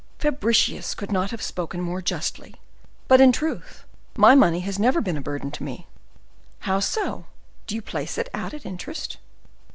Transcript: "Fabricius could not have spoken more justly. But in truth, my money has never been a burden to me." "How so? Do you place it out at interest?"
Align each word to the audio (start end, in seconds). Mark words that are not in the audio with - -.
"Fabricius 0.17 0.95
could 0.95 1.11
not 1.11 1.29
have 1.29 1.43
spoken 1.43 1.79
more 1.79 2.01
justly. 2.01 2.55
But 3.07 3.21
in 3.21 3.31
truth, 3.31 3.85
my 4.17 4.33
money 4.33 4.61
has 4.61 4.79
never 4.79 4.99
been 4.99 5.15
a 5.15 5.21
burden 5.21 5.51
to 5.51 5.63
me." 5.63 5.85
"How 6.61 6.79
so? 6.79 7.27
Do 7.67 7.75
you 7.75 7.83
place 7.83 8.17
it 8.17 8.27
out 8.33 8.55
at 8.55 8.65
interest?" 8.65 9.17